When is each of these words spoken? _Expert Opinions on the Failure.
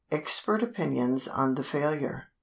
_Expert 0.11 0.63
Opinions 0.63 1.27
on 1.27 1.53
the 1.53 1.63
Failure. 1.63 2.29